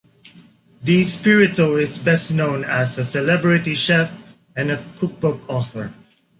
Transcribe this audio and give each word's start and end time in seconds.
DiSpirito 0.83 1.79
is 1.79 1.99
best 1.99 2.33
known 2.33 2.63
as 2.63 2.97
a 2.97 3.03
celebrity 3.03 3.75
chef 3.75 4.11
and 4.55 4.71
a 4.71 4.83
cookbook 4.97 5.47
author. 5.47 5.93